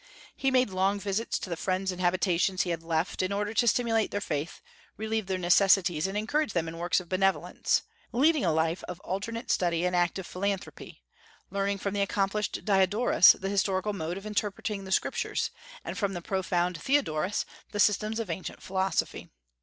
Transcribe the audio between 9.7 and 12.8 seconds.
and active philanthropy, learning from the accomplished